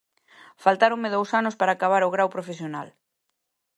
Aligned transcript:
Faltáronme 0.63 1.09
dous 1.15 1.29
anos 1.39 1.55
para 1.59 1.71
acabar 1.73 2.01
o 2.03 2.13
grao 2.15 2.33
profesional. 2.35 2.87